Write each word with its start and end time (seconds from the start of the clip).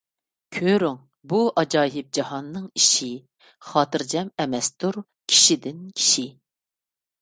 كۆرۈڭ، 0.55 0.95
بۇ 1.33 1.41
ئاجايىپ 1.61 2.09
جاھاننىڭ 2.19 2.65
ئىشى، 2.81 3.11
خاتىرجەم 3.71 4.35
ئەمەستۇر 4.43 5.03
كىشىدىن 5.05 5.89
كىشى. 6.01 6.31